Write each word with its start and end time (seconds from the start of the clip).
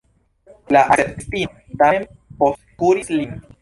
La 0.75 0.81
akceptistino 0.95 1.77
tamen 1.85 2.09
postkuris 2.43 3.19
lin. 3.19 3.43